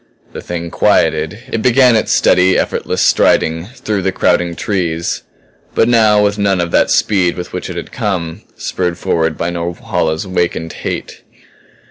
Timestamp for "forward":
8.97-9.37